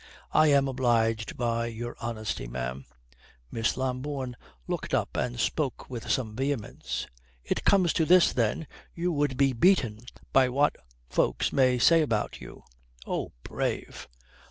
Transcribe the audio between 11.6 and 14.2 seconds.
say about you. Oh, brave!"